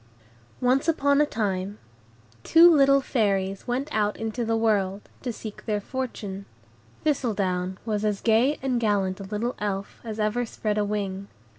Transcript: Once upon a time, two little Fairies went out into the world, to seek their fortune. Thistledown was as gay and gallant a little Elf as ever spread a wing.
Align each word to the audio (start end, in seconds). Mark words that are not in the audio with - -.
Once 0.61 0.87
upon 0.87 1.21
a 1.21 1.27
time, 1.27 1.77
two 2.43 2.75
little 2.75 3.01
Fairies 3.01 3.67
went 3.67 3.87
out 3.93 4.17
into 4.17 4.43
the 4.43 4.57
world, 4.57 5.01
to 5.21 5.31
seek 5.31 5.63
their 5.67 5.79
fortune. 5.79 6.47
Thistledown 7.03 7.77
was 7.85 8.03
as 8.03 8.19
gay 8.19 8.57
and 8.63 8.79
gallant 8.79 9.19
a 9.19 9.23
little 9.25 9.53
Elf 9.59 9.99
as 10.03 10.19
ever 10.19 10.43
spread 10.43 10.79
a 10.79 10.83
wing. 10.83 11.27